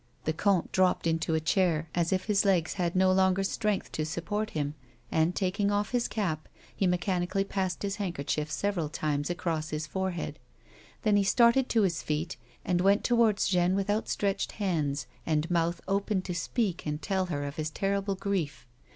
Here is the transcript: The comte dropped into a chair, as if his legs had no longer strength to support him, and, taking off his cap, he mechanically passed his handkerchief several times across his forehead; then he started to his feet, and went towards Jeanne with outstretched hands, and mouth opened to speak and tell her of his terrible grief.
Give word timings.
The 0.25 0.33
comte 0.33 0.71
dropped 0.71 1.05
into 1.05 1.35
a 1.35 1.39
chair, 1.39 1.87
as 1.93 2.11
if 2.11 2.25
his 2.25 2.43
legs 2.43 2.73
had 2.73 2.95
no 2.95 3.11
longer 3.11 3.43
strength 3.43 3.91
to 3.91 4.03
support 4.03 4.49
him, 4.57 4.73
and, 5.11 5.35
taking 5.35 5.69
off 5.69 5.91
his 5.91 6.07
cap, 6.07 6.49
he 6.75 6.87
mechanically 6.87 7.43
passed 7.43 7.83
his 7.83 7.97
handkerchief 7.97 8.51
several 8.51 8.89
times 8.89 9.29
across 9.29 9.69
his 9.69 9.85
forehead; 9.85 10.39
then 11.03 11.17
he 11.17 11.23
started 11.23 11.69
to 11.69 11.83
his 11.83 12.01
feet, 12.01 12.35
and 12.65 12.81
went 12.81 13.03
towards 13.03 13.47
Jeanne 13.47 13.75
with 13.75 13.91
outstretched 13.91 14.53
hands, 14.53 15.05
and 15.23 15.51
mouth 15.51 15.81
opened 15.87 16.25
to 16.25 16.33
speak 16.33 16.87
and 16.87 16.99
tell 17.03 17.27
her 17.27 17.43
of 17.45 17.57
his 17.57 17.69
terrible 17.69 18.15
grief. 18.15 18.65